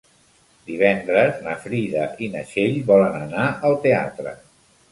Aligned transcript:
Divendres 0.69 1.43
na 1.49 1.53
Frida 1.67 2.07
i 2.27 2.31
na 2.37 2.43
Txell 2.55 2.81
volen 2.89 3.21
anar 3.21 3.47
al 3.71 3.81
teatre. 3.87 4.39